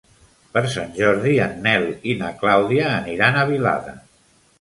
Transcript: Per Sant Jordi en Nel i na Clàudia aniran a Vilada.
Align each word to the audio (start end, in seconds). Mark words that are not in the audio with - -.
Per 0.53 0.61
Sant 0.75 0.93
Jordi 0.99 1.33
en 1.47 1.53
Nel 1.65 1.85
i 2.13 2.15
na 2.21 2.31
Clàudia 2.39 2.87
aniran 2.95 3.39
a 3.39 3.45
Vilada. 3.51 3.95